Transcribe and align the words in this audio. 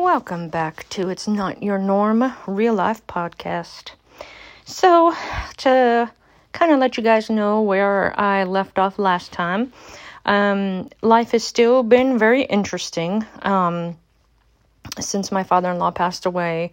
Welcome 0.00 0.48
back 0.48 0.88
to 0.90 1.08
It's 1.08 1.26
Not 1.26 1.60
Your 1.60 1.76
Norm 1.76 2.32
Real 2.46 2.72
Life 2.72 3.04
Podcast. 3.08 3.90
So, 4.64 5.12
to 5.56 6.08
kind 6.52 6.70
of 6.70 6.78
let 6.78 6.96
you 6.96 7.02
guys 7.02 7.28
know 7.28 7.62
where 7.62 8.18
I 8.18 8.44
left 8.44 8.78
off 8.78 9.00
last 9.00 9.32
time, 9.32 9.72
um, 10.24 10.88
life 11.02 11.32
has 11.32 11.42
still 11.42 11.82
been 11.82 12.16
very 12.16 12.44
interesting 12.44 13.26
um, 13.42 13.96
since 15.00 15.32
my 15.32 15.42
father 15.42 15.68
in 15.72 15.78
law 15.78 15.90
passed 15.90 16.26
away. 16.26 16.70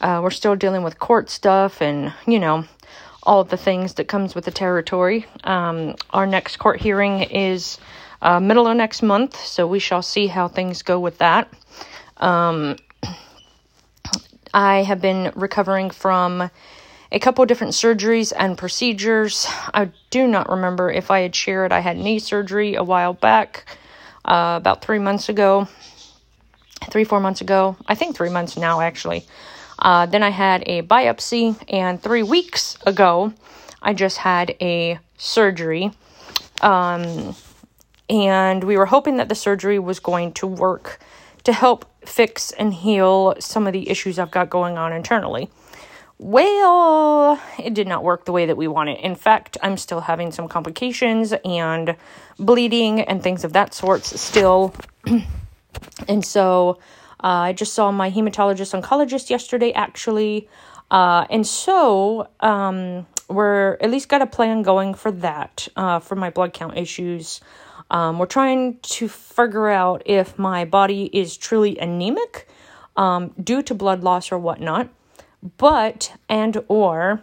Uh, 0.00 0.20
we're 0.22 0.30
still 0.30 0.56
dealing 0.56 0.82
with 0.82 0.98
court 0.98 1.28
stuff 1.28 1.82
and, 1.82 2.14
you 2.26 2.38
know, 2.38 2.64
all 3.22 3.44
the 3.44 3.58
things 3.58 3.94
that 3.94 4.08
comes 4.08 4.34
with 4.34 4.46
the 4.46 4.50
territory. 4.50 5.26
Um, 5.44 5.96
our 6.08 6.26
next 6.26 6.56
court 6.56 6.80
hearing 6.80 7.20
is 7.20 7.76
uh, 8.22 8.40
middle 8.40 8.66
of 8.66 8.78
next 8.78 9.02
month, 9.02 9.36
so 9.36 9.66
we 9.66 9.78
shall 9.78 10.00
see 10.00 10.26
how 10.26 10.48
things 10.48 10.82
go 10.82 10.98
with 10.98 11.18
that. 11.18 11.52
Um, 12.22 12.76
I 14.54 14.84
have 14.84 15.00
been 15.00 15.32
recovering 15.34 15.90
from 15.90 16.50
a 17.10 17.18
couple 17.18 17.44
different 17.46 17.72
surgeries 17.72 18.32
and 18.36 18.56
procedures. 18.56 19.44
I 19.74 19.90
do 20.10 20.28
not 20.28 20.48
remember 20.48 20.90
if 20.90 21.10
I 21.10 21.20
had 21.20 21.34
shared 21.34 21.72
I 21.72 21.80
had 21.80 21.96
knee 21.96 22.20
surgery 22.20 22.76
a 22.76 22.84
while 22.84 23.12
back, 23.12 23.66
uh, 24.24 24.54
about 24.56 24.84
three 24.84 25.00
months 25.00 25.28
ago, 25.28 25.66
three, 26.90 27.02
four 27.02 27.18
months 27.18 27.40
ago. 27.40 27.76
I 27.88 27.96
think 27.96 28.14
three 28.14 28.30
months 28.30 28.56
now, 28.56 28.80
actually. 28.80 29.26
Uh, 29.80 30.06
then 30.06 30.22
I 30.22 30.30
had 30.30 30.62
a 30.66 30.82
biopsy, 30.82 31.56
and 31.68 32.00
three 32.00 32.22
weeks 32.22 32.78
ago, 32.86 33.32
I 33.82 33.94
just 33.94 34.18
had 34.18 34.54
a 34.60 35.00
surgery. 35.16 35.90
Um, 36.60 37.34
and 38.08 38.62
we 38.62 38.76
were 38.76 38.86
hoping 38.86 39.16
that 39.16 39.28
the 39.28 39.34
surgery 39.34 39.80
was 39.80 39.98
going 39.98 40.34
to 40.34 40.46
work 40.46 41.00
to 41.44 41.52
help 41.52 41.86
fix 42.06 42.50
and 42.52 42.72
heal 42.72 43.34
some 43.38 43.66
of 43.66 43.72
the 43.72 43.88
issues 43.88 44.18
I've 44.18 44.30
got 44.30 44.50
going 44.50 44.78
on 44.78 44.92
internally. 44.92 45.50
Well, 46.18 47.40
it 47.58 47.74
did 47.74 47.88
not 47.88 48.04
work 48.04 48.26
the 48.26 48.32
way 48.32 48.46
that 48.46 48.56
we 48.56 48.68
wanted. 48.68 48.98
In 49.00 49.16
fact, 49.16 49.56
I'm 49.60 49.76
still 49.76 50.00
having 50.00 50.30
some 50.30 50.46
complications 50.46 51.32
and 51.44 51.96
bleeding 52.38 53.00
and 53.00 53.20
things 53.20 53.42
of 53.42 53.54
that 53.54 53.74
sort 53.74 54.04
still. 54.04 54.72
and 56.08 56.24
so 56.24 56.78
uh, 57.24 57.26
I 57.26 57.52
just 57.52 57.72
saw 57.72 57.90
my 57.90 58.10
hematologist 58.10 58.80
oncologist 58.80 59.30
yesterday, 59.30 59.72
actually. 59.72 60.48
Uh, 60.92 61.26
and 61.28 61.44
so 61.46 62.28
um, 62.38 63.06
we're 63.28 63.76
at 63.80 63.90
least 63.90 64.08
got 64.08 64.22
a 64.22 64.26
plan 64.26 64.62
going 64.62 64.94
for 64.94 65.10
that, 65.10 65.66
uh, 65.74 65.98
for 65.98 66.14
my 66.14 66.30
blood 66.30 66.52
count 66.52 66.76
issues. 66.76 67.40
Um, 67.92 68.18
we're 68.18 68.26
trying 68.26 68.78
to 68.80 69.06
figure 69.06 69.68
out 69.68 70.02
if 70.06 70.38
my 70.38 70.64
body 70.64 71.10
is 71.12 71.36
truly 71.36 71.78
anemic 71.78 72.48
um, 72.96 73.34
due 73.42 73.62
to 73.62 73.74
blood 73.74 74.02
loss 74.02 74.32
or 74.32 74.38
whatnot, 74.38 74.88
but 75.58 76.12
and 76.26 76.64
or 76.68 77.22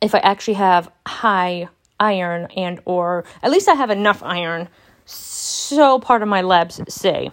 if 0.00 0.14
I 0.14 0.18
actually 0.18 0.54
have 0.54 0.90
high 1.04 1.68
iron 1.98 2.46
and 2.56 2.80
or 2.84 3.24
at 3.42 3.50
least 3.50 3.68
I 3.68 3.74
have 3.74 3.90
enough 3.90 4.22
iron. 4.22 4.68
So 5.04 5.98
part 5.98 6.22
of 6.22 6.28
my 6.28 6.42
labs 6.42 6.80
say. 6.88 7.32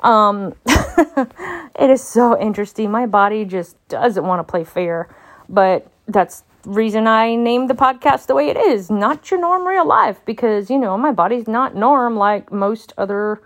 Um, 0.00 0.54
it 0.66 1.90
is 1.90 2.02
so 2.02 2.40
interesting. 2.40 2.92
My 2.92 3.06
body 3.06 3.44
just 3.44 3.76
doesn't 3.88 4.24
want 4.24 4.38
to 4.38 4.50
play 4.50 4.62
fair, 4.62 5.08
but 5.48 5.90
that's 6.06 6.44
reason 6.64 7.06
I 7.06 7.34
named 7.34 7.70
the 7.70 7.74
podcast 7.74 8.26
the 8.26 8.34
way 8.34 8.48
it 8.48 8.56
is, 8.56 8.90
not 8.90 9.30
your 9.30 9.40
norm 9.40 9.66
real 9.66 9.86
life, 9.86 10.20
because 10.24 10.70
you 10.70 10.78
know 10.78 10.96
my 10.96 11.12
body's 11.12 11.48
not 11.48 11.74
norm 11.74 12.16
like 12.16 12.52
most 12.52 12.92
other 12.98 13.42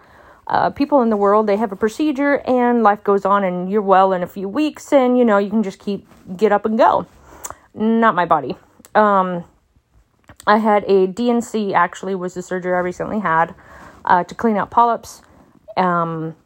uh, 0.47 0.71
people 0.71 1.03
in 1.03 1.11
the 1.11 1.17
world. 1.17 1.47
They 1.47 1.57
have 1.57 1.73
a 1.73 1.77
procedure 1.77 2.39
and 2.47 2.83
life 2.83 3.05
goes 3.05 3.25
on, 3.25 3.45
and 3.45 3.71
you're 3.71 3.83
well 3.83 4.13
in 4.13 4.23
a 4.23 4.27
few 4.27 4.49
weeks, 4.49 4.93
and 4.93 5.19
you 5.19 5.25
know 5.25 5.39
you 5.39 5.51
can 5.51 5.63
just 5.63 5.79
keep 5.79 6.07
get 6.37 6.53
up 6.53 6.65
and 6.67 6.79
go. 6.79 7.07
Not 7.75 8.15
my 8.15 8.27
body. 8.27 8.57
Um, 8.95 9.45
I 10.47 10.59
had 10.59 10.85
a 10.85 11.07
D&C. 11.07 11.75
Actually, 11.75 12.15
was 12.15 12.35
the 12.35 12.43
surgery 12.43 12.73
I 12.73 12.81
recently 12.81 13.19
had 13.19 13.55
uh, 14.05 14.25
to 14.25 14.35
clean 14.35 14.57
out 14.57 14.71
polyps. 14.71 15.23
Um, 15.77 16.37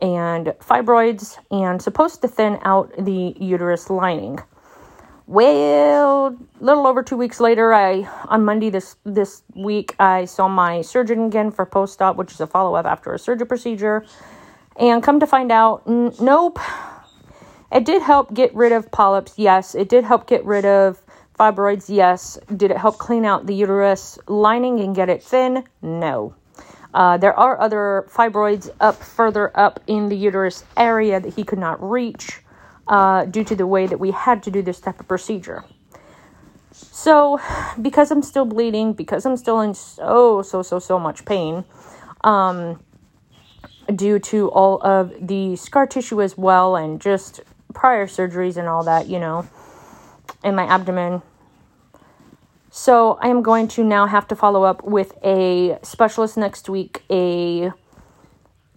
and 0.00 0.46
fibroids 0.60 1.38
and 1.50 1.82
supposed 1.82 2.20
to 2.22 2.28
thin 2.28 2.58
out 2.62 2.92
the 2.98 3.34
uterus 3.38 3.90
lining. 3.90 4.38
Well, 5.28 6.38
a 6.58 6.64
little 6.64 6.86
over 6.86 7.02
two 7.02 7.18
weeks 7.18 7.38
later, 7.38 7.74
I 7.74 8.08
on 8.30 8.46
Monday 8.46 8.70
this 8.70 8.96
this 9.04 9.42
week 9.54 9.94
I 10.00 10.24
saw 10.24 10.48
my 10.48 10.80
surgeon 10.80 11.26
again 11.26 11.50
for 11.50 11.66
post 11.66 12.00
op, 12.00 12.16
which 12.16 12.32
is 12.32 12.40
a 12.40 12.46
follow 12.46 12.74
up 12.74 12.86
after 12.86 13.12
a 13.12 13.18
surgery 13.18 13.46
procedure, 13.46 14.06
and 14.76 15.02
come 15.02 15.20
to 15.20 15.26
find 15.26 15.52
out, 15.52 15.82
n- 15.86 16.14
nope. 16.18 16.58
It 17.70 17.84
did 17.84 18.00
help 18.00 18.32
get 18.32 18.54
rid 18.54 18.72
of 18.72 18.90
polyps, 18.90 19.34
yes. 19.36 19.74
It 19.74 19.90
did 19.90 20.02
help 20.04 20.26
get 20.26 20.46
rid 20.46 20.64
of 20.64 20.98
fibroids, 21.38 21.94
yes. 21.94 22.38
Did 22.56 22.70
it 22.70 22.78
help 22.78 22.96
clean 22.96 23.26
out 23.26 23.44
the 23.44 23.54
uterus 23.54 24.18
lining 24.28 24.80
and 24.80 24.96
get 24.96 25.10
it 25.10 25.22
thin? 25.22 25.62
No. 25.82 26.34
Uh, 26.94 27.18
there 27.18 27.38
are 27.38 27.60
other 27.60 28.06
fibroids 28.10 28.70
up 28.80 28.96
further 28.96 29.54
up 29.54 29.78
in 29.86 30.08
the 30.08 30.16
uterus 30.16 30.64
area 30.74 31.20
that 31.20 31.34
he 31.34 31.44
could 31.44 31.58
not 31.58 31.82
reach 31.82 32.40
uh, 32.88 33.26
due 33.26 33.44
to 33.44 33.54
the 33.54 33.66
way 33.66 33.86
that 33.86 34.00
we 34.00 34.10
had 34.10 34.42
to 34.42 34.50
do 34.50 34.62
this 34.62 34.80
type 34.80 34.98
of 34.98 35.06
procedure. 35.06 35.64
So, 36.72 37.40
because 37.80 38.10
I'm 38.10 38.22
still 38.22 38.44
bleeding, 38.44 38.92
because 38.92 39.24
I'm 39.26 39.36
still 39.36 39.60
in 39.60 39.74
so, 39.74 40.42
so, 40.42 40.62
so, 40.62 40.78
so 40.78 40.98
much 40.98 41.24
pain, 41.24 41.64
um, 42.22 42.82
due 43.94 44.18
to 44.18 44.50
all 44.50 44.80
of 44.82 45.12
the 45.20 45.56
scar 45.56 45.86
tissue 45.86 46.22
as 46.22 46.36
well, 46.36 46.76
and 46.76 47.00
just 47.00 47.40
prior 47.74 48.06
surgeries 48.06 48.56
and 48.56 48.68
all 48.68 48.84
that, 48.84 49.06
you 49.06 49.18
know, 49.18 49.46
in 50.42 50.54
my 50.54 50.64
abdomen. 50.64 51.22
So, 52.70 53.18
I 53.20 53.28
am 53.28 53.42
going 53.42 53.68
to 53.68 53.84
now 53.84 54.06
have 54.06 54.28
to 54.28 54.36
follow 54.36 54.64
up 54.64 54.84
with 54.84 55.12
a 55.24 55.78
specialist 55.82 56.36
next 56.36 56.68
week, 56.68 57.02
a 57.10 57.72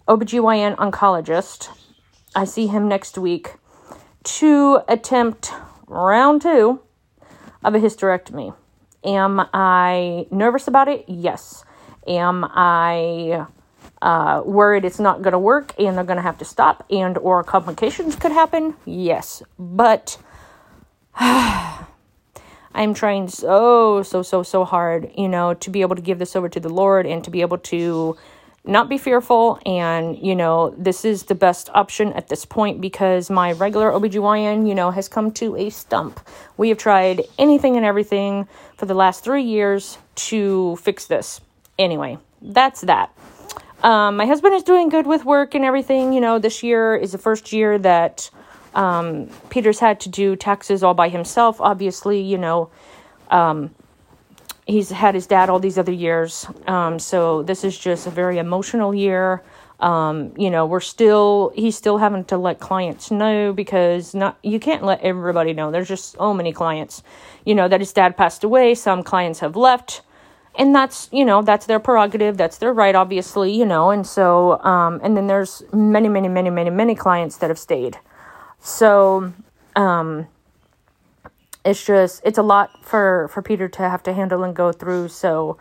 OBGYN 0.08 0.76
oncologist. 0.76 1.68
I 2.34 2.44
see 2.46 2.66
him 2.66 2.88
next 2.88 3.16
week 3.18 3.54
to 4.24 4.80
attempt 4.88 5.52
round 5.86 6.42
two 6.42 6.80
of 7.64 7.74
a 7.74 7.78
hysterectomy. 7.78 8.54
Am 9.04 9.40
I 9.52 10.26
nervous 10.30 10.68
about 10.68 10.88
it? 10.88 11.04
Yes. 11.08 11.64
Am 12.06 12.44
I 12.44 13.46
uh, 14.00 14.42
worried 14.44 14.84
it's 14.84 14.98
not 14.98 15.22
going 15.22 15.32
to 15.32 15.38
work 15.38 15.74
and 15.78 15.96
they're 15.96 16.04
going 16.04 16.16
to 16.16 16.22
have 16.22 16.38
to 16.38 16.44
stop 16.44 16.84
and 16.90 17.18
or 17.18 17.42
complications 17.44 18.16
could 18.16 18.32
happen? 18.32 18.74
Yes. 18.84 19.42
But 19.58 20.18
I'm 22.74 22.94
trying 22.94 23.28
so 23.28 24.02
so 24.02 24.22
so 24.22 24.42
so 24.42 24.64
hard, 24.64 25.10
you 25.16 25.28
know, 25.28 25.54
to 25.54 25.70
be 25.70 25.82
able 25.82 25.96
to 25.96 26.02
give 26.02 26.18
this 26.18 26.34
over 26.34 26.48
to 26.48 26.60
the 26.60 26.68
Lord 26.70 27.06
and 27.06 27.22
to 27.24 27.30
be 27.30 27.40
able 27.40 27.58
to 27.58 28.16
not 28.64 28.88
be 28.88 28.96
fearful 28.96 29.58
and 29.66 30.16
you 30.18 30.36
know 30.36 30.72
this 30.78 31.04
is 31.04 31.24
the 31.24 31.34
best 31.34 31.68
option 31.74 32.12
at 32.12 32.28
this 32.28 32.44
point 32.44 32.80
because 32.80 33.28
my 33.28 33.52
regular 33.52 33.90
OBGYN 33.90 34.68
you 34.68 34.74
know 34.74 34.90
has 34.90 35.08
come 35.08 35.32
to 35.32 35.56
a 35.56 35.70
stump. 35.70 36.20
We 36.56 36.68
have 36.68 36.78
tried 36.78 37.22
anything 37.38 37.76
and 37.76 37.84
everything 37.84 38.46
for 38.76 38.86
the 38.86 38.94
last 38.94 39.24
3 39.24 39.42
years 39.42 39.98
to 40.14 40.76
fix 40.76 41.06
this. 41.06 41.40
Anyway, 41.78 42.18
that's 42.40 42.82
that. 42.82 43.12
Um, 43.82 44.16
my 44.16 44.26
husband 44.26 44.54
is 44.54 44.62
doing 44.62 44.88
good 44.88 45.06
with 45.06 45.24
work 45.24 45.54
and 45.54 45.64
everything. 45.64 46.12
You 46.12 46.20
know, 46.20 46.38
this 46.38 46.62
year 46.62 46.94
is 46.94 47.12
the 47.12 47.18
first 47.18 47.52
year 47.52 47.78
that 47.78 48.30
um, 48.74 49.28
Peter's 49.50 49.80
had 49.80 49.98
to 50.00 50.08
do 50.08 50.36
taxes 50.36 50.82
all 50.82 50.94
by 50.94 51.08
himself. 51.08 51.60
Obviously, 51.60 52.20
you 52.20 52.38
know, 52.38 52.70
um, 53.30 53.74
he's 54.66 54.90
had 54.90 55.14
his 55.14 55.26
dad 55.26 55.50
all 55.50 55.58
these 55.58 55.78
other 55.78 55.92
years. 55.92 56.46
Um, 56.66 56.98
so 56.98 57.42
this 57.42 57.64
is 57.64 57.78
just 57.78 58.06
a 58.06 58.10
very 58.10 58.38
emotional 58.38 58.94
year. 58.94 59.42
Um, 59.80 60.32
you 60.36 60.48
know, 60.48 60.64
we're 60.64 60.80
still 60.80 61.52
he's 61.56 61.76
still 61.76 61.98
having 61.98 62.24
to 62.26 62.36
let 62.36 62.60
clients 62.60 63.10
know 63.10 63.52
because 63.52 64.14
not 64.14 64.38
you 64.42 64.60
can't 64.60 64.84
let 64.84 65.00
everybody 65.00 65.52
know. 65.52 65.72
There's 65.72 65.88
just 65.88 66.12
so 66.12 66.32
many 66.32 66.52
clients, 66.52 67.02
you 67.44 67.54
know, 67.54 67.66
that 67.66 67.80
his 67.80 67.92
dad 67.92 68.16
passed 68.16 68.44
away. 68.44 68.74
Some 68.74 69.02
clients 69.02 69.40
have 69.40 69.56
left. 69.56 70.02
And 70.54 70.74
that's, 70.74 71.08
you 71.12 71.24
know, 71.24 71.40
that's 71.40 71.64
their 71.64 71.80
prerogative. 71.80 72.36
That's 72.36 72.58
their 72.58 72.74
right, 72.74 72.94
obviously, 72.94 73.52
you 73.52 73.64
know. 73.64 73.90
And 73.90 74.06
so, 74.06 74.62
um, 74.62 75.00
and 75.02 75.16
then 75.16 75.26
there's 75.26 75.62
many, 75.72 76.10
many, 76.10 76.28
many, 76.28 76.50
many, 76.50 76.68
many 76.68 76.94
clients 76.94 77.38
that 77.38 77.48
have 77.48 77.58
stayed. 77.58 77.98
So, 78.60 79.32
um, 79.74 80.28
it's 81.64 81.84
just 81.84 82.22
it's 82.24 82.38
a 82.38 82.42
lot 82.42 82.84
for 82.84 83.28
for 83.32 83.42
Peter 83.42 83.68
to 83.68 83.82
have 83.88 84.02
to 84.04 84.12
handle 84.12 84.42
and 84.44 84.54
go 84.54 84.72
through. 84.72 85.08
So, 85.08 85.58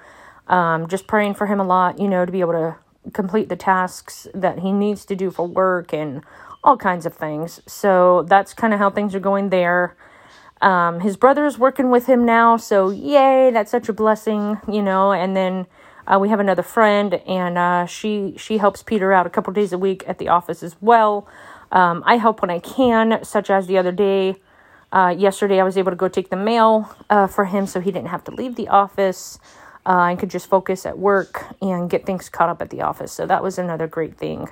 um, 0.47 0.87
just 0.87 1.07
praying 1.07 1.35
for 1.35 1.47
him 1.47 1.59
a 1.59 1.63
lot, 1.63 1.99
you 1.99 2.07
know, 2.07 2.25
to 2.25 2.31
be 2.31 2.41
able 2.41 2.53
to 2.53 2.75
complete 3.13 3.49
the 3.49 3.55
tasks 3.55 4.27
that 4.33 4.59
he 4.59 4.71
needs 4.71 5.05
to 5.05 5.15
do 5.15 5.31
for 5.31 5.47
work 5.47 5.93
and 5.93 6.21
all 6.63 6.77
kinds 6.77 7.05
of 7.05 7.13
things. 7.13 7.61
So 7.67 8.23
that's 8.23 8.53
kind 8.53 8.73
of 8.73 8.79
how 8.79 8.89
things 8.89 9.15
are 9.15 9.19
going 9.19 9.49
there. 9.49 9.95
Um, 10.61 10.99
his 10.99 11.17
brother 11.17 11.45
is 11.45 11.57
working 11.57 11.89
with 11.89 12.05
him 12.05 12.25
now, 12.25 12.57
so 12.57 12.91
yay, 12.91 13.49
that's 13.51 13.71
such 13.71 13.89
a 13.89 13.93
blessing, 13.93 14.59
you 14.67 14.81
know. 14.81 15.11
And 15.11 15.35
then 15.35 15.65
Uh, 16.07 16.17
we 16.19 16.29
have 16.29 16.41
another 16.41 16.63
friend, 16.63 17.21
and 17.27 17.57
uh, 17.57 17.85
she 17.85 18.33
she 18.35 18.57
helps 18.57 18.83
Peter 18.83 19.13
out 19.13 19.27
a 19.27 19.29
couple 19.29 19.53
days 19.53 19.71
a 19.71 19.77
week 19.77 20.03
at 20.07 20.17
the 20.17 20.27
office 20.29 20.65
as 20.65 20.75
well. 20.81 21.27
Um, 21.71 22.03
I 22.05 22.17
help 22.17 22.41
when 22.41 22.49
I 22.49 22.59
can, 22.59 23.23
such 23.23 23.49
as 23.49 23.67
the 23.67 23.77
other 23.77 23.93
day. 23.93 24.35
Uh, 24.91 25.15
yesterday, 25.17 25.59
I 25.59 25.63
was 25.63 25.77
able 25.77 25.91
to 25.91 25.95
go 25.95 26.07
take 26.07 26.29
the 26.29 26.35
mail 26.35 26.93
uh, 27.09 27.27
for 27.27 27.45
him, 27.45 27.65
so 27.65 27.79
he 27.79 27.91
didn't 27.91 28.09
have 28.09 28.23
to 28.25 28.31
leave 28.31 28.55
the 28.55 28.67
office. 28.67 29.39
I 29.85 30.15
could 30.15 30.29
just 30.29 30.47
focus 30.47 30.85
at 30.85 30.99
work 30.99 31.45
and 31.61 31.89
get 31.89 32.05
things 32.05 32.29
caught 32.29 32.49
up 32.49 32.61
at 32.61 32.69
the 32.69 32.81
office. 32.81 33.11
So 33.11 33.25
that 33.25 33.41
was 33.41 33.57
another 33.57 33.87
great 33.87 34.17
thing. 34.17 34.47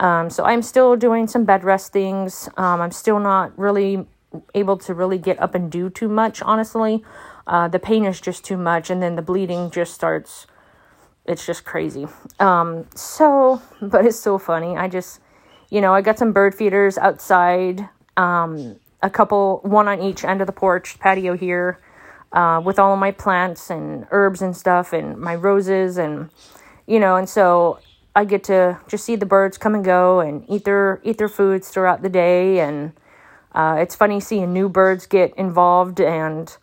Um, 0.00 0.30
so 0.30 0.44
I'm 0.44 0.62
still 0.62 0.96
doing 0.96 1.26
some 1.26 1.44
bed 1.44 1.64
rest 1.64 1.92
things. 1.92 2.48
Um, 2.56 2.80
I'm 2.80 2.90
still 2.90 3.20
not 3.20 3.56
really 3.58 4.06
able 4.54 4.76
to 4.78 4.94
really 4.94 5.18
get 5.18 5.40
up 5.40 5.54
and 5.54 5.70
do 5.70 5.88
too 5.90 6.08
much, 6.08 6.42
honestly. 6.42 7.04
Uh, 7.46 7.68
the 7.68 7.78
pain 7.78 8.04
is 8.04 8.20
just 8.20 8.44
too 8.44 8.56
much, 8.56 8.90
and 8.90 9.02
then 9.02 9.16
the 9.16 9.22
bleeding 9.22 9.70
just 9.70 9.94
starts. 9.94 10.46
It's 11.26 11.46
just 11.46 11.64
crazy. 11.64 12.06
Um, 12.40 12.86
so, 12.94 13.62
but 13.82 14.04
it's 14.04 14.18
so 14.18 14.38
funny. 14.38 14.76
I 14.76 14.88
just, 14.88 15.20
you 15.70 15.80
know, 15.80 15.94
I 15.94 16.00
got 16.00 16.18
some 16.18 16.32
bird 16.32 16.54
feeders 16.54 16.98
outside, 16.98 17.88
um, 18.16 18.76
a 19.04 19.10
couple, 19.10 19.60
one 19.62 19.86
on 19.86 20.00
each 20.00 20.24
end 20.24 20.40
of 20.40 20.46
the 20.46 20.52
porch 20.52 20.98
patio 20.98 21.36
here, 21.36 21.78
uh, 22.32 22.60
with 22.64 22.78
all 22.78 22.94
of 22.94 22.98
my 22.98 23.12
plants 23.12 23.70
and 23.70 24.06
herbs 24.10 24.42
and 24.42 24.56
stuff, 24.56 24.92
and 24.92 25.18
my 25.18 25.34
roses, 25.34 25.98
and 25.98 26.30
you 26.86 26.98
know, 26.98 27.16
and 27.16 27.28
so 27.28 27.78
I 28.16 28.24
get 28.24 28.42
to 28.44 28.80
just 28.88 29.04
see 29.04 29.16
the 29.16 29.26
birds 29.26 29.58
come 29.58 29.74
and 29.74 29.84
go 29.84 30.20
and 30.20 30.44
eat 30.48 30.64
their 30.64 31.00
eat 31.04 31.18
their 31.18 31.28
foods 31.28 31.68
throughout 31.68 32.02
the 32.02 32.08
day, 32.08 32.60
and 32.60 32.92
uh, 33.52 33.76
it's 33.78 33.94
funny 33.94 34.20
seeing 34.20 34.52
new 34.52 34.68
birds 34.68 35.06
get 35.06 35.34
involved 35.36 36.00
and 36.00 36.56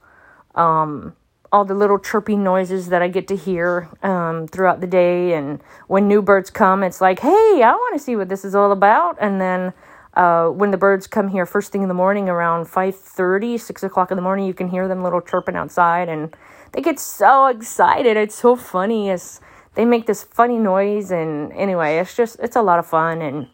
um, 0.56 1.16
all 1.52 1.66
the 1.66 1.76
little 1.76 2.00
chirpy 2.00 2.36
noises 2.36 2.88
that 2.88 3.02
I 3.02 3.08
get 3.08 3.28
to 3.28 3.36
hear 3.36 3.90
um, 4.04 4.48
throughout 4.48 4.82
the 4.82 4.88
day. 4.88 5.34
And 5.34 5.62
when 5.88 6.08
new 6.08 6.22
birds 6.22 6.50
come, 6.50 6.84
it's 6.84 7.02
like, 7.02 7.20
hey, 7.20 7.62
I 7.64 7.72
want 7.72 7.98
to 7.98 8.04
see 8.04 8.16
what 8.16 8.30
this 8.30 8.44
is 8.44 8.56
all 8.56 8.72
about. 8.72 9.18
And 9.20 9.40
then 9.40 9.74
uh, 10.14 10.48
when 10.48 10.72
the 10.72 10.78
birds 10.78 11.08
come 11.08 11.30
here 11.30 11.46
first 11.46 11.72
thing 11.72 11.82
in 11.82 11.88
the 11.88 11.94
morning 11.94 12.30
around 12.30 12.66
5.30, 12.66 13.60
6 13.60 13.84
o'clock 13.84 14.12
in 14.12 14.16
the 14.18 14.22
morning, 14.22 14.46
you 14.46 14.54
can 14.54 14.70
hear 14.70 14.88
them 14.88 15.04
little 15.04 15.22
chirping 15.22 15.56
outside. 15.56 16.10
And 16.10 16.36
they 16.74 16.82
get 16.82 17.00
so 17.00 17.48
excited. 17.48 18.18
It's 18.18 18.36
so 18.36 18.56
funny. 18.56 19.10
It's 19.10 19.40
they 19.76 19.86
make 19.86 20.06
this 20.06 20.24
funny 20.24 20.58
noise 20.58 21.12
and 21.12 21.52
anyway 21.54 21.98
it's 21.98 22.16
just 22.16 22.38
it's 22.40 22.56
a 22.56 22.62
lot 22.62 22.80
of 22.80 22.86
fun 22.86 23.22
and 23.22 23.48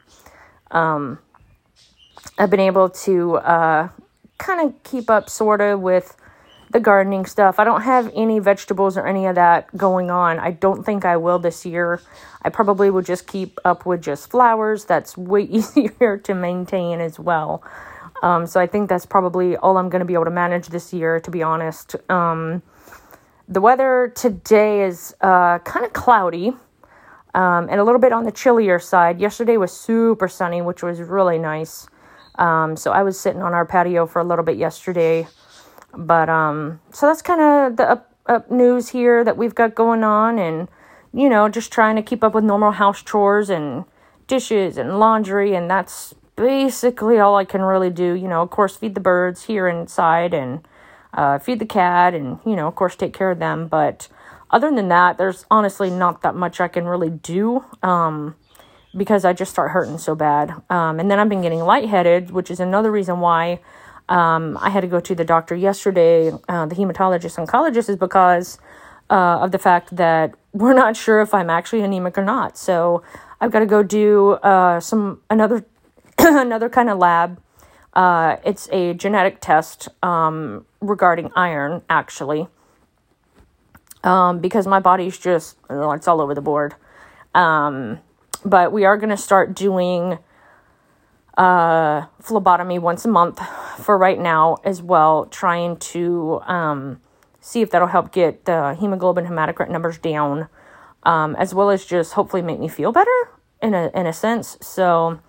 um, 0.72 1.20
i've 2.38 2.50
been 2.50 2.60
able 2.60 2.90
to 2.90 3.38
uh, 3.38 3.90
kind 4.38 4.68
of 4.68 4.84
keep 4.84 5.10
up 5.10 5.30
sort 5.30 5.62
of 5.62 5.80
with 5.80 6.16
the 6.72 6.80
gardening 6.80 7.26
stuff 7.26 7.60
i 7.60 7.64
don't 7.64 7.82
have 7.82 8.12
any 8.16 8.40
vegetables 8.40 8.98
or 8.98 9.08
any 9.08 9.26
of 9.26 9.36
that 9.36 9.76
going 9.78 10.10
on 10.10 10.40
i 10.40 10.52
don't 10.52 10.84
think 10.84 11.06
i 11.06 11.16
will 11.16 11.40
this 11.40 11.66
year 11.66 12.02
i 12.44 12.50
probably 12.50 12.90
will 12.90 13.02
just 13.02 13.28
keep 13.28 13.60
up 13.66 13.86
with 13.86 14.02
just 14.02 14.30
flowers 14.30 14.86
that's 14.86 15.18
way 15.18 15.42
easier 15.52 16.18
to 16.18 16.34
maintain 16.34 17.00
as 17.00 17.20
well 17.20 17.64
um, 18.24 18.46
so 18.48 18.60
i 18.60 18.68
think 18.68 18.90
that's 18.90 19.06
probably 19.06 19.56
all 19.58 19.78
i'm 19.78 19.90
going 19.90 20.00
to 20.02 20.06
be 20.06 20.14
able 20.14 20.26
to 20.26 20.32
manage 20.32 20.68
this 20.68 20.94
year 20.94 21.20
to 21.20 21.32
be 21.32 21.44
honest 21.44 21.96
um, 22.10 22.62
the 23.48 23.62
weather 23.62 24.12
today 24.16 24.84
is 24.84 25.16
uh, 25.22 25.60
kind 25.60 25.86
of 25.86 25.94
cloudy 25.94 26.54
um, 27.38 27.68
and 27.70 27.80
a 27.80 27.84
little 27.84 28.02
bit 28.02 28.12
on 28.12 28.24
the 28.24 28.32
chillier 28.32 28.80
side. 28.80 29.20
Yesterday 29.20 29.58
was 29.58 29.72
super 29.72 30.28
sunny, 30.28 30.62
which 30.62 30.82
was 30.82 31.00
really 31.00 31.38
nice. 31.38 31.88
Um, 32.36 32.76
so 32.76 32.92
I 32.92 33.04
was 33.04 33.20
sitting 33.20 33.42
on 33.42 33.54
our 33.54 33.66
patio 33.66 34.08
for 34.08 34.20
a 34.20 34.24
little 34.24 34.44
bit 34.44 34.58
yesterday. 34.58 35.28
But 35.98 36.30
um, 36.30 36.80
so 36.92 37.08
that's 37.08 37.24
kind 37.24 37.42
of 37.42 37.78
the 37.78 37.90
up, 37.90 38.14
up 38.28 38.52
news 38.52 38.90
here 38.90 39.24
that 39.24 39.36
we've 39.36 39.56
got 39.56 39.74
going 39.74 40.04
on, 40.04 40.38
and 40.38 40.68
you 41.12 41.28
know, 41.28 41.50
just 41.50 41.74
trying 41.74 41.96
to 41.96 42.04
keep 42.04 42.24
up 42.24 42.36
with 42.36 42.44
normal 42.44 42.72
house 42.72 43.02
chores 43.02 43.50
and 43.50 43.86
dishes 44.28 44.78
and 44.78 45.00
laundry, 45.00 45.56
and 45.56 45.70
that's 45.70 46.14
basically 46.36 47.18
all 47.18 47.36
I 47.36 47.46
can 47.46 47.64
really 47.64 47.90
do. 47.90 48.14
You 48.14 48.28
know, 48.28 48.44
of 48.44 48.52
course, 48.52 48.78
feed 48.78 48.94
the 48.94 49.02
birds 49.02 49.46
here 49.46 49.68
inside 49.68 50.36
and 50.36 50.66
uh, 51.14 51.40
feed 51.40 51.58
the 51.58 51.66
cat, 51.66 52.14
and 52.14 52.40
you 52.46 52.56
know, 52.56 52.68
of 52.68 52.76
course, 52.76 52.96
take 52.96 53.14
care 53.14 53.32
of 53.32 53.40
them. 53.40 53.68
But 53.68 54.08
other 54.52 54.70
than 54.74 54.90
that, 54.90 55.18
there's 55.18 55.46
honestly 55.50 55.90
not 55.90 56.22
that 56.22 56.36
much 56.36 56.62
I 56.62 56.68
can 56.68 56.86
really 56.86 57.10
do 57.10 57.66
um, 57.82 58.36
because 58.96 59.26
I 59.26 59.34
just 59.34 59.52
start 59.52 59.72
hurting 59.72 59.98
so 59.98 60.14
bad. 60.14 60.52
Um, 60.70 61.00
and 61.00 61.10
then 61.10 61.18
I've 61.18 61.28
been 61.28 61.42
getting 61.42 61.62
lightheaded, 61.62 62.30
which 62.30 62.52
is 62.52 62.60
another 62.60 62.92
reason 62.92 63.20
why 63.20 63.62
um, 64.10 64.58
I 64.62 64.70
had 64.70 64.82
to 64.82 64.88
go 64.88 65.00
to 65.00 65.16
the 65.16 65.26
doctor 65.26 65.56
yesterday, 65.56 66.32
uh, 66.48 66.66
the 66.66 66.76
hematologist 66.76 67.38
oncologist, 67.44 67.90
is 67.90 67.96
because 67.96 68.60
uh, 69.10 69.40
of 69.40 69.52
the 69.52 69.60
fact 69.60 69.96
that 69.96 70.34
we're 70.54 70.74
not 70.74 70.96
sure 70.96 71.22
if 71.22 71.34
I'm 71.34 71.50
actually 71.50 71.82
anemic 71.82 72.18
or 72.18 72.24
not. 72.24 72.58
So 72.58 73.04
I've 73.40 73.52
got 73.52 73.60
to 73.60 73.66
go 73.66 73.84
do 73.84 74.32
uh, 74.44 74.80
some 74.80 75.22
another 75.30 75.66
another 76.20 76.70
kind 76.70 76.90
of 76.90 76.98
lab 76.98 77.40
uh, 77.98 78.38
it's 78.46 78.70
a 78.72 78.94
genetic 78.94 79.42
test 79.42 79.90
um, 80.04 80.64
regarding 80.82 81.32
iron, 81.36 81.82
actually, 81.90 82.48
um, 84.04 84.38
because 84.38 84.68
my 84.68 84.80
body's 84.80 85.18
just, 85.18 85.58
it's 85.68 86.08
all 86.08 86.22
over 86.22 86.36
the 86.36 86.42
board. 86.42 86.76
Um, 87.34 88.00
but 88.46 88.72
we 88.72 88.86
are 88.86 88.98
going 88.98 89.10
to 89.10 89.18
start 89.18 89.56
doing 89.56 90.20
uh, 91.38 92.08
phlebotomy 92.20 92.80
once 92.80 93.06
a 93.06 93.08
month 93.08 93.40
for 93.78 93.98
right 93.98 94.20
now 94.20 94.58
as 94.64 94.82
well, 94.82 95.26
trying 95.28 95.78
to 95.78 96.42
um, 96.48 97.00
see 97.40 97.62
if 97.62 97.70
that'll 97.70 97.88
help 97.88 98.12
get 98.12 98.46
the 98.46 98.76
hemoglobin 98.80 99.26
hematocrit 99.26 99.70
numbers 99.70 99.98
down, 100.00 100.48
um, 101.04 101.36
as 101.36 101.54
well 101.54 101.70
as 101.70 101.86
just 101.86 102.14
hopefully 102.14 102.42
make 102.42 102.60
me 102.60 102.68
feel 102.68 102.92
better 102.92 103.30
in 103.62 103.74
a 103.74 103.92
in 103.94 104.08
a 104.08 104.14
sense. 104.14 104.58
So 104.62 105.20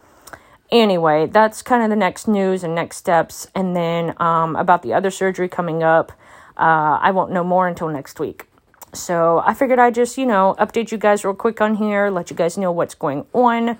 anyway, 0.70 1.26
that's 1.26 1.62
kind 1.62 1.82
of 1.82 1.90
the 1.90 1.96
next 1.96 2.26
news 2.26 2.64
and 2.64 2.74
next 2.74 2.96
steps. 2.96 3.46
And 3.54 3.76
then 3.76 4.14
um, 4.20 4.56
about 4.56 4.82
the 4.82 4.94
other 4.94 5.10
surgery 5.10 5.48
coming 5.48 5.82
up, 5.82 6.12
uh, 6.56 6.98
I 7.00 7.10
won't 7.10 7.32
know 7.32 7.44
more 7.44 7.68
until 7.68 7.88
next 7.88 8.18
week. 8.18 8.46
So 8.94 9.42
I 9.44 9.52
figured 9.52 9.78
I'd 9.78 9.94
just, 9.94 10.16
you 10.16 10.24
know, 10.24 10.56
update 10.58 10.90
you 10.90 10.98
guys 10.98 11.22
real 11.22 11.34
quick 11.34 11.60
on 11.60 11.74
here, 11.74 12.08
let 12.08 12.30
you 12.30 12.36
guys 12.36 12.56
know 12.56 12.72
what's 12.72 12.94
going 12.94 13.26
on, 13.34 13.78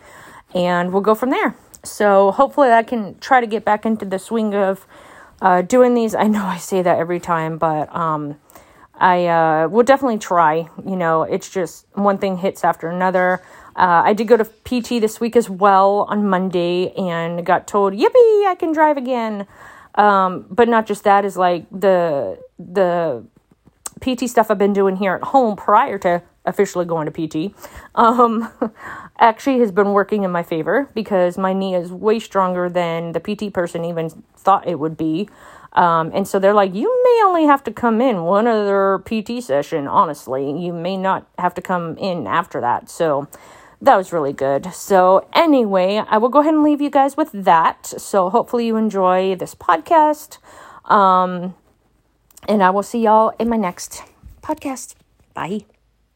and 0.55 0.93
we'll 0.93 1.03
go 1.03 1.15
from 1.15 1.31
there. 1.31 1.57
So 1.91 2.31
hopefully 2.33 2.71
I 2.71 2.83
can 2.83 3.19
try 3.19 3.41
to 3.41 3.47
get 3.47 3.65
back 3.65 3.87
into 3.87 4.05
the 4.05 4.19
swing 4.19 4.55
of 4.55 4.87
uh, 5.41 5.63
doing 5.63 5.95
these. 5.95 6.15
I 6.15 6.25
know 6.25 6.45
I 6.45 6.59
say 6.59 6.83
that 6.83 6.99
every 6.99 7.21
time, 7.21 7.59
but 7.59 7.95
um, 7.95 8.37
I 8.95 9.27
uh, 9.27 9.69
will 9.69 9.85
definitely 9.85 10.19
try. 10.19 10.69
You 10.85 10.97
know, 10.97 11.23
it's 11.23 11.49
just 11.49 11.87
one 11.95 12.19
thing 12.19 12.39
hits 12.39 12.65
after 12.65 12.89
another. 12.89 13.43
Uh, 13.77 14.03
I 14.05 14.13
did 14.13 14.27
go 14.27 14.37
to 14.37 14.45
PT 14.45 15.01
this 15.01 15.21
week 15.21 15.37
as 15.37 15.49
well 15.49 16.07
on 16.09 16.29
Monday 16.29 16.93
and 16.95 17.47
got 17.47 17.69
told, 17.69 17.93
"Yippee, 17.93 18.47
I 18.47 18.57
can 18.59 18.73
drive 18.73 18.97
again." 18.97 19.47
Um, 19.95 20.47
but 20.51 20.69
not 20.69 20.87
just 20.87 21.05
that 21.05 21.25
is 21.25 21.37
like 21.37 21.67
the 21.71 22.39
the 22.59 23.25
PT 24.01 24.29
stuff 24.29 24.51
I've 24.51 24.59
been 24.59 24.73
doing 24.73 24.97
here 24.97 25.15
at 25.15 25.23
home 25.23 25.57
prior 25.57 25.99
to 25.99 26.23
officially 26.49 26.85
going 26.85 27.11
to 27.11 27.13
PT. 27.13 27.55
Um, 27.95 28.51
actually 29.19 29.59
has 29.61 29.71
been 29.71 29.93
working 29.93 30.25
in 30.25 30.31
my 30.31 30.43
favor 30.43 30.89
because 30.95 31.39
my 31.39 31.53
knee 31.53 31.75
is 31.75 31.93
way 31.93 32.19
stronger 32.19 32.69
than 32.69 33.13
the 33.13 33.21
PT 33.21 33.53
person 33.53 33.85
even 33.85 34.11
thought 34.37 34.67
it 34.67 34.79
would 34.79 34.97
be. 34.97 35.29
Um, 35.75 36.11
and 36.15 36.27
so 36.27 36.39
they're 36.39 36.55
like, 36.55 36.75
you 36.75 37.03
may 37.05 37.23
only 37.27 37.45
have 37.45 37.63
to 37.65 37.73
come 37.73 38.01
in 38.01 38.23
one 38.23 38.47
other 38.47 39.03
PT 39.05 39.43
session, 39.43 39.87
honestly. 39.87 40.59
You 40.59 40.73
may 40.73 40.97
not 40.97 41.29
have 41.39 41.55
to 41.55 41.63
come 41.63 41.97
in 41.99 42.27
after 42.27 42.61
that. 42.61 42.89
So 42.89 43.29
that 43.81 43.97
was 43.97 44.13
really 44.13 44.33
good. 44.33 44.73
So, 44.73 45.29
anyway, 45.33 46.03
I 46.09 46.19
will 46.19 46.31
go 46.31 46.41
ahead 46.41 46.55
and 46.55 46.65
leave 46.65 46.81
you 46.81 46.91
guys 46.91 47.17
with 47.17 47.31
that. 47.33 47.87
So, 47.87 48.29
hopefully, 48.29 48.67
you 48.67 48.77
enjoy 48.77 49.37
this 49.37 49.55
podcast. 49.55 50.39
Um, 50.91 51.55
and 52.49 52.63
I 52.63 52.71
will 52.71 52.83
see 52.83 53.03
y'all 53.03 53.33
in 53.39 53.49
my 53.49 53.57
next 53.57 54.03
podcast. 54.43 54.95
Bye. 55.35 55.78